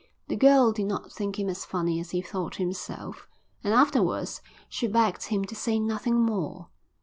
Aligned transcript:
The 0.29 0.35
girl 0.35 0.71
did 0.71 0.87
not 0.87 1.11
think 1.11 1.37
him 1.37 1.47
as 1.47 1.63
funny 1.63 1.99
as 1.99 2.09
he 2.09 2.23
thought 2.23 2.55
himself, 2.55 3.27
and 3.63 3.71
afterwards 3.71 4.41
she 4.67 4.87
begged 4.87 5.25
him 5.25 5.45
to 5.45 5.53
say 5.53 5.79
nothing 5.79 6.19
more. 6.19 6.69